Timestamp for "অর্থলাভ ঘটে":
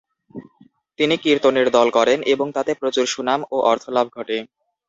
3.71-4.37